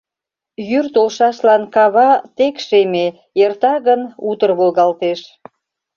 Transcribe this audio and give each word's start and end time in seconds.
Йӱр 0.69 0.85
толшашлан 0.95 1.63
кава 1.75 2.09
тек 2.35 2.55
шеме, 2.67 3.07
Эрта 3.43 3.73
гын, 3.85 4.01
утыр 4.29 4.51
волгалтеш. 4.59 5.19